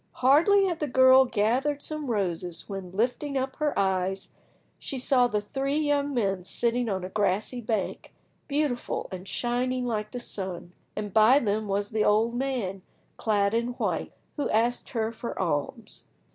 [0.13, 4.33] Hardly had the girl gathered some roses, when, lifting up her eyes,
[4.79, 8.11] she saw the three young men sitting on a grassy bank,
[8.47, 12.81] beautiful, and shining like the sun, and by them was the old man,
[13.17, 16.05] clad in white, who asked her for alms.